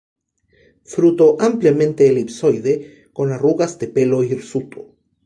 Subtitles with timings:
[0.93, 2.73] Fruto ampliamente elipsoide,
[3.13, 4.81] con arrugas de pelo hirsuto.